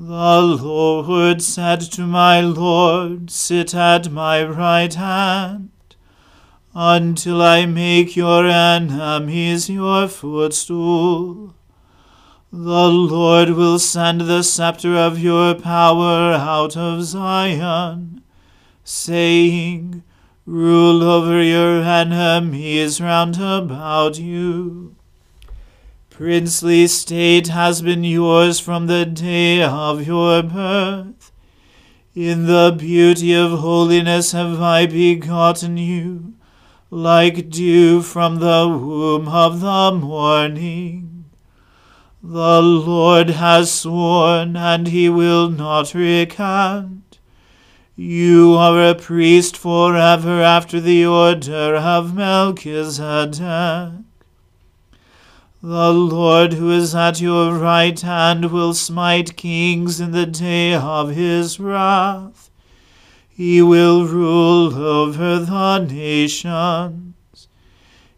[0.00, 5.70] The Lord said to my Lord, Sit at my right hand,
[6.72, 11.56] until I make your enemies your footstool.
[12.52, 18.22] The Lord will send the scepter of your power out of Zion,
[18.84, 20.04] saying,
[20.46, 24.94] Rule over your enemies round about you.
[26.18, 31.30] Princely state has been yours from the day of your birth.
[32.12, 36.34] In the beauty of holiness have I begotten you,
[36.90, 41.26] like dew from the womb of the morning.
[42.20, 47.20] The Lord has sworn, and he will not recant.
[47.94, 54.07] You are a priest forever after the order of Melchizedek.
[55.60, 61.10] The Lord who is at your right hand will smite kings in the day of
[61.10, 62.48] his wrath.
[63.28, 67.48] He will rule over the nations.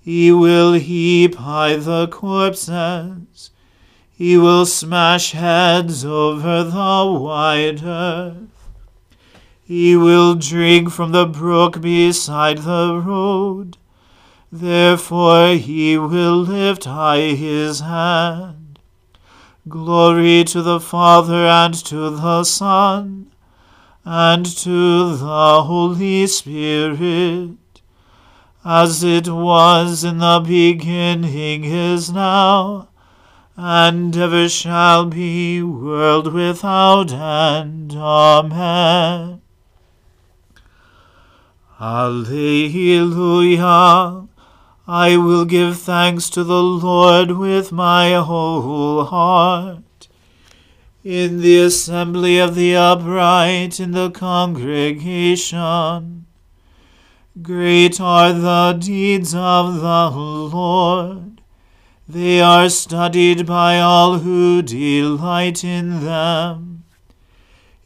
[0.00, 3.50] He will heap high the corpses.
[4.12, 8.68] He will smash heads over the wide earth.
[9.64, 13.76] He will drink from the brook beside the road
[14.56, 18.78] Therefore he will lift high his hand.
[19.68, 23.32] Glory to the Father and to the Son
[24.04, 27.56] and to the Holy Spirit,
[28.64, 32.86] as it was in the beginning is now,
[33.56, 37.92] and ever shall be, world without end.
[37.96, 39.40] Amen.
[41.80, 43.18] Alleluia.
[44.86, 50.08] I will give thanks to the Lord with my whole heart.
[51.02, 56.26] In the assembly of the upright, in the congregation,
[57.40, 61.40] great are the deeds of the Lord.
[62.06, 66.84] They are studied by all who delight in them.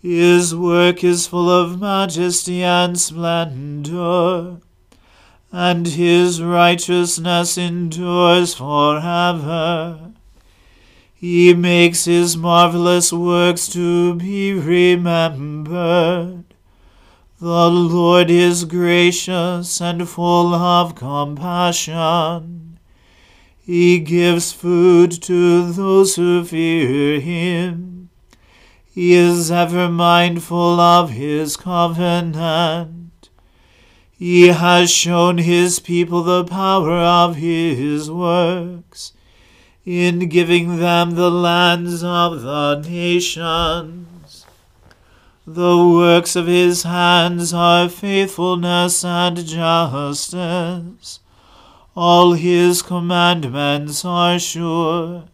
[0.01, 4.57] His work is full of majesty and splendor,
[5.51, 10.13] and his righteousness endures forever.
[11.15, 16.45] He makes his marvelous works to be remembered.
[17.41, 22.79] The Lord is gracious and full of compassion.
[23.59, 28.11] He gives food to those who fear him.
[28.87, 33.08] He is ever mindful of his covenant.
[34.19, 39.13] He has shown his people the power of his works
[39.87, 44.45] in giving them the lands of the nations.
[45.47, 51.21] The works of his hands are faithfulness and justice.
[51.97, 55.25] All his commandments are sure.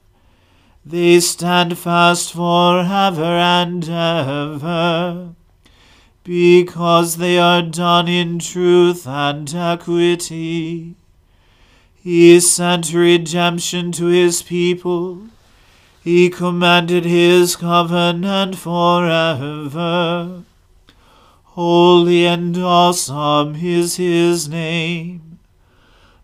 [0.84, 5.34] They stand fast forever and ever,
[6.24, 10.96] because they are done in truth and equity.
[11.94, 15.28] He sent redemption to his people.
[16.02, 20.42] He commanded his covenant forever.
[21.44, 25.38] Holy and awesome is his name.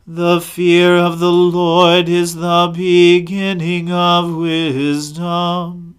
[0.07, 5.90] The fear of the Lord is the beginning of wisdom.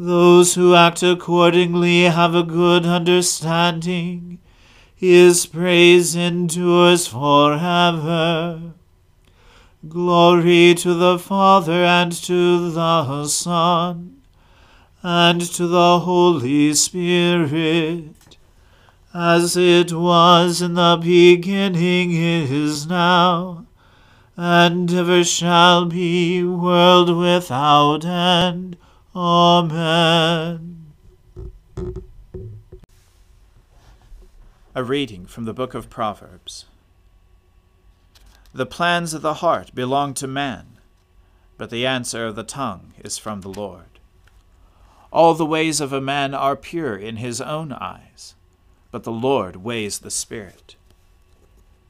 [0.00, 4.38] Those who act accordingly have a good understanding.
[4.94, 8.74] His praise endures forever.
[9.88, 14.22] Glory to the Father and to the Son
[15.02, 18.36] and to the Holy Spirit
[19.12, 23.66] as it was in the beginning is now,
[24.36, 28.76] and ever shall be, world without end.
[29.18, 30.92] Amen.
[34.74, 36.66] A reading from the book of Proverbs.
[38.52, 40.78] The plans of the heart belong to man,
[41.56, 43.98] but the answer of the tongue is from the Lord.
[45.12, 48.34] All the ways of a man are pure in his own eyes
[48.90, 50.76] but the Lord weighs the Spirit.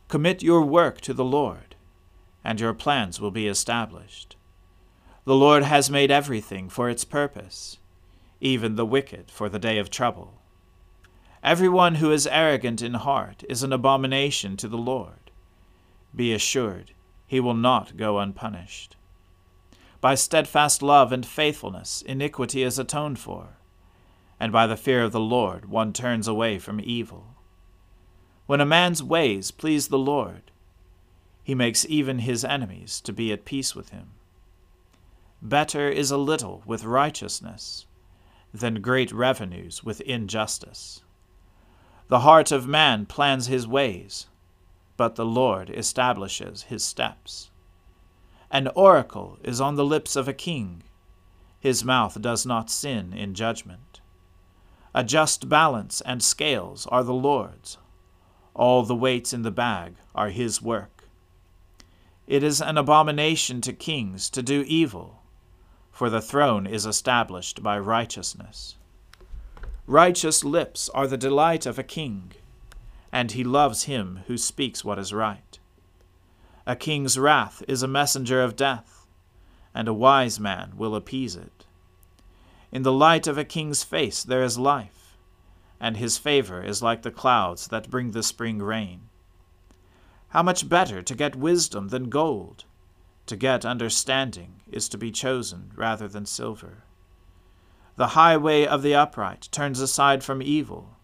[0.09, 1.77] Commit your work to the Lord,
[2.45, 4.37] and your plans will be established.
[5.29, 7.77] The Lord has made everything for its purpose,
[8.41, 10.41] even the wicked for the day of trouble.
[11.43, 15.31] Everyone who is arrogant in heart is an abomination to the Lord.
[16.17, 16.93] Be assured,
[17.27, 18.97] he will not go unpunished.
[20.01, 23.59] By steadfast love and faithfulness, iniquity is atoned for
[24.41, 27.37] and by the fear of the Lord one turns away from evil.
[28.47, 30.51] When a man's ways please the Lord,
[31.45, 34.13] he makes even his enemies to be at peace with him.
[35.40, 37.87] Better is a little with righteousness
[38.52, 41.02] than great revenues with injustice.
[42.08, 44.26] The heart of man plans his ways,
[44.96, 47.50] but the Lord establishes his steps.
[48.50, 50.83] An oracle is on the lips of a king,
[51.61, 54.00] his mouth does not sin in judgment.
[54.95, 57.78] A just balance and scales are the Lord's.
[58.54, 61.04] All the weights in the bag are his work.
[62.26, 65.23] It is an abomination to kings to do evil,
[65.99, 68.76] for the throne is established by righteousness.
[69.85, 72.35] Righteous lips are the delight of a king,
[73.11, 75.59] and he loves him who speaks what is right.
[76.69, 79.09] A king's wrath is a messenger of death,
[79.75, 81.67] and a wise man will appease it.
[82.71, 85.17] In the light of a king's face there is life,
[85.81, 89.09] and his favor is like the clouds that bring the spring rain.
[90.28, 92.67] How much better to get wisdom than gold!
[93.26, 96.85] To get understanding is to be chosen rather than silver.
[97.97, 100.97] The highway of the upright turns aside from evil.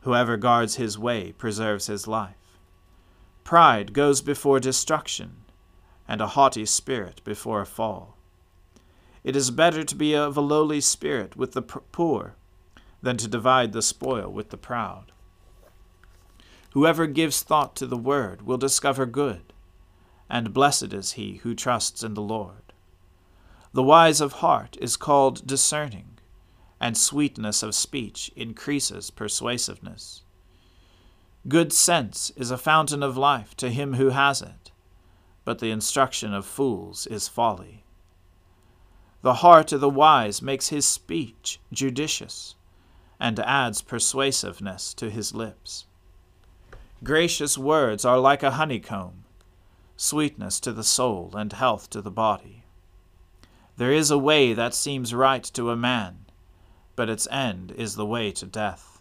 [0.00, 2.58] Whoever guards his way preserves his life.
[3.44, 5.44] Pride goes before destruction,
[6.08, 8.16] and a haughty spirit before a fall.
[9.22, 12.36] It is better to be of a lowly spirit with the poor
[13.02, 15.12] than to divide the spoil with the proud.
[16.72, 19.52] Whoever gives thought to the word will discover good,
[20.28, 22.73] and blessed is he who trusts in the Lord.
[23.74, 26.18] The wise of heart is called discerning,
[26.80, 30.22] and sweetness of speech increases persuasiveness.
[31.48, 34.70] Good sense is a fountain of life to him who has it,
[35.44, 37.82] but the instruction of fools is folly.
[39.22, 42.54] The heart of the wise makes his speech judicious,
[43.18, 45.86] and adds persuasiveness to his lips.
[47.02, 49.24] Gracious words are like a honeycomb,
[49.96, 52.63] sweetness to the soul and health to the body.
[53.76, 56.26] There is a way that seems right to a man,
[56.94, 59.00] but its end is the way to death.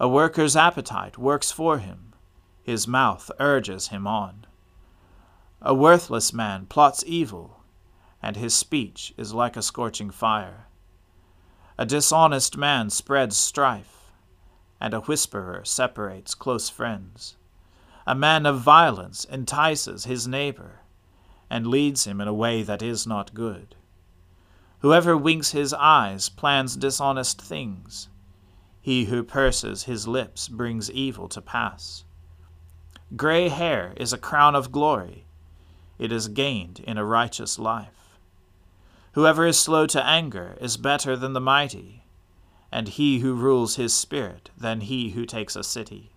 [0.00, 2.14] A worker's appetite works for him,
[2.62, 4.46] his mouth urges him on.
[5.60, 7.60] A worthless man plots evil,
[8.22, 10.66] and his speech is like a scorching fire.
[11.76, 14.12] A dishonest man spreads strife,
[14.80, 17.36] and a whisperer separates close friends.
[18.06, 20.80] A man of violence entices his neighbor,
[21.48, 23.74] and leads him in a way that is not good.
[24.80, 28.08] Whoever winks his eyes plans dishonest things
[28.84, 32.04] he who purses his lips brings evil to pass.
[33.16, 35.24] Gray hair is a crown of glory.
[35.98, 38.18] It is gained in a righteous life.
[39.12, 42.04] Whoever is slow to anger is better than the mighty,
[42.70, 46.12] and he who rules his spirit than he who takes a city.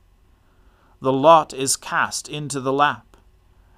[0.99, 3.06] The lot is cast into the lap,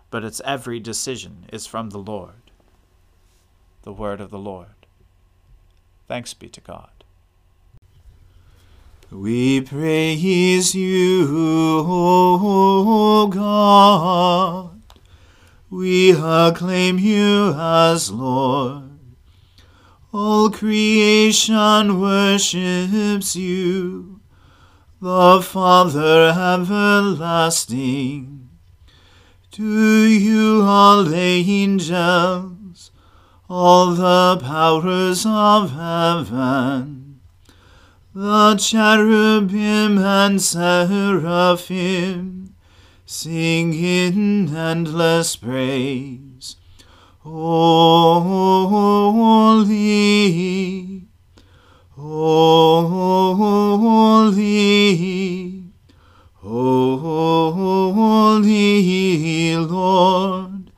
[0.09, 2.51] but its every decision is from the Lord.
[3.83, 4.67] The word of the Lord.
[6.07, 6.89] Thanks be to God.
[9.11, 11.27] We praise you,
[11.87, 14.81] O God.
[15.71, 18.83] We acclaim you as Lord.
[20.11, 24.21] All creation worships you,
[25.01, 28.38] the Father everlasting.
[29.53, 32.91] To you all angels,
[33.49, 37.21] all the powers of heaven,
[38.13, 42.53] the cherubim and seraphim
[43.07, 46.55] sing in endless praise.
[47.21, 48.27] Holy,
[51.95, 53.09] holy,
[57.81, 60.71] holy Lord,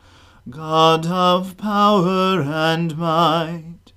[0.50, 3.94] God of power and might,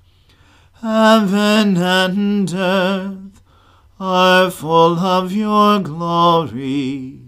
[0.82, 3.42] heaven and earth
[3.98, 7.20] are full of your glory.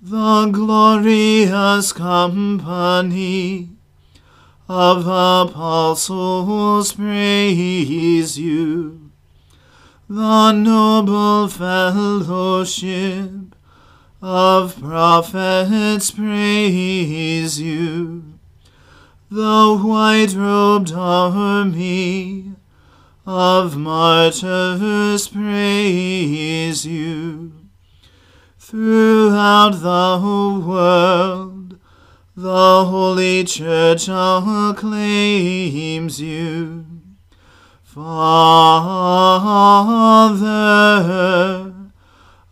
[0.00, 3.70] The glorious company
[4.68, 9.03] of apostles praise you.
[10.06, 13.30] The noble fellowship
[14.20, 18.34] of prophets praise you.
[19.30, 22.52] The white robed army
[23.26, 27.52] of martyrs praise you.
[28.58, 30.18] Throughout the
[30.66, 31.78] world,
[32.36, 34.80] the Holy Church acclaims
[36.20, 36.83] you.
[37.94, 39.46] Father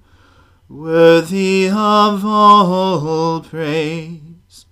[0.68, 4.66] worthy of all praise.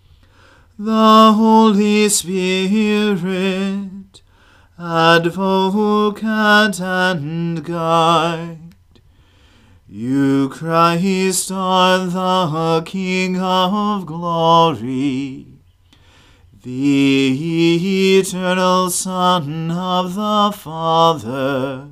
[0.80, 4.24] The Holy Spirit,
[4.80, 8.65] advocate and guide.
[9.98, 15.48] You, Christ, are the King of glory,
[16.62, 21.88] the eternal Son of the Father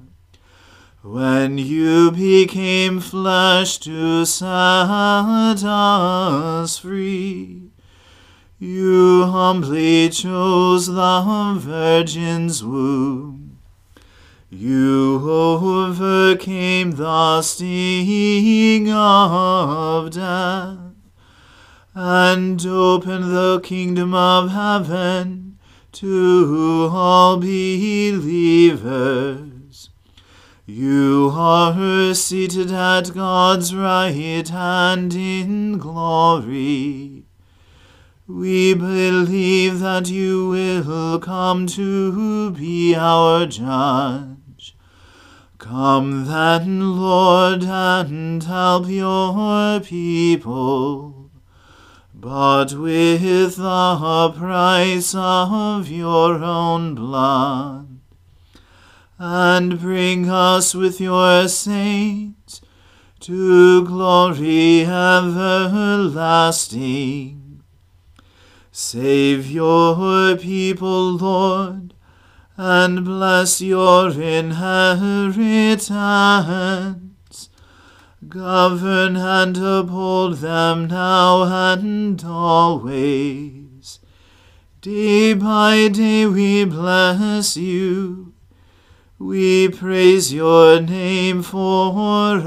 [1.01, 4.49] when you became flesh to set
[5.63, 7.69] us free,
[8.59, 13.32] you humbly chose the Virgin's womb.
[14.55, 20.77] You overcame the sting of death
[21.95, 25.57] and opened the kingdom of heaven
[25.93, 28.19] to all believers.
[30.67, 37.25] You are seated at God's right hand in glory.
[38.27, 44.32] We believe that you will come to be our judge.
[45.63, 51.31] Come then, Lord, and help your people.
[52.13, 58.01] But with the price of your own blood
[59.17, 62.59] and bring us with your saints
[63.21, 66.03] to glory everlasting.
[68.69, 71.93] Save your people, Lord,
[72.57, 75.89] and bless your inheritance.
[78.27, 83.99] Govern and uphold them now and always.
[84.81, 88.33] Day by day we bless you.
[89.17, 92.39] We praise your name forever.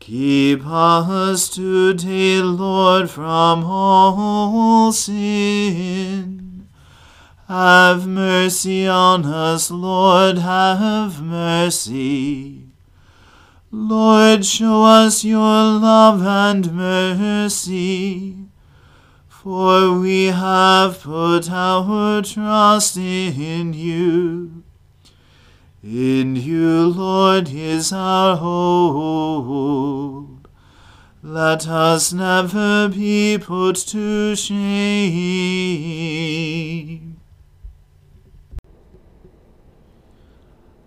[0.00, 6.47] Keep us today, Lord, from all sin.
[7.48, 12.66] Have mercy on us, Lord, have mercy.
[13.70, 18.36] Lord, show us your love and mercy.
[19.28, 24.62] For we have put our trust in you.
[25.82, 30.46] In you, Lord, is our hope.
[31.22, 35.08] Let us never be put to shame.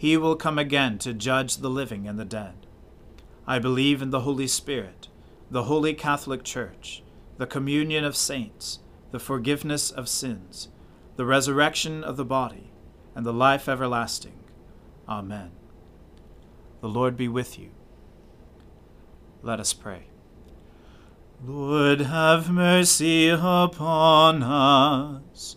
[0.00, 2.66] He will come again to judge the living and the dead.
[3.46, 5.08] I believe in the Holy Spirit,
[5.50, 7.02] the holy Catholic Church,
[7.36, 8.78] the communion of saints,
[9.10, 10.70] the forgiveness of sins,
[11.16, 12.70] the resurrection of the body,
[13.14, 14.42] and the life everlasting.
[15.06, 15.50] Amen.
[16.80, 17.68] The Lord be with you.
[19.42, 20.04] Let us pray.
[21.44, 25.56] Lord, have mercy upon us.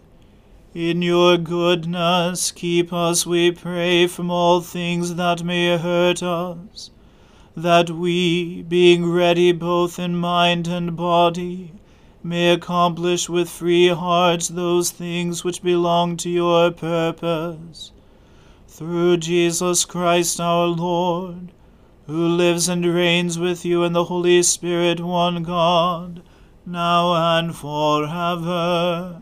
[0.73, 6.91] in your goodness keep us, we pray, from all things that may hurt us,
[7.57, 11.73] that we, being ready both in mind and body,
[12.23, 17.91] may accomplish with free hearts those things which belong to your purpose
[18.67, 21.51] through Jesus Christ our Lord,
[22.07, 26.21] who lives and reigns with you in the Holy Spirit, one God,
[26.65, 29.21] now and forever.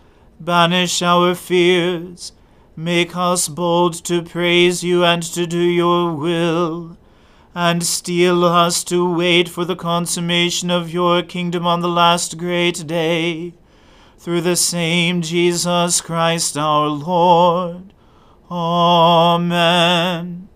[0.45, 2.31] banish our fears,
[2.75, 6.97] make us bold to praise you and to do your will.
[7.53, 12.87] and steel us to wait for the consummation of your kingdom on the last great
[12.87, 13.53] day.
[14.17, 17.93] Through the same Jesus Christ our Lord.
[18.49, 20.47] Amen.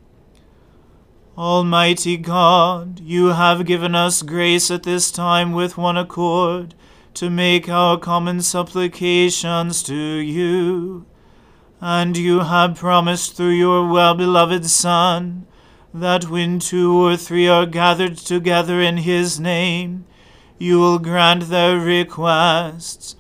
[1.38, 6.76] Almighty God, you have given us grace at this time with one accord
[7.16, 11.06] to make our common supplications to you.
[11.82, 15.48] And you have promised through your well beloved Son
[15.94, 20.06] that when two or three are gathered together in his name,
[20.58, 23.16] you will grant their requests.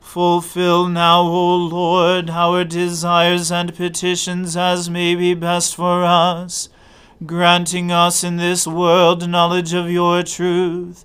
[0.00, 6.68] Fulfill now, O Lord, our desires and petitions as may be best for us
[7.26, 11.04] granting us in this world knowledge of your truth,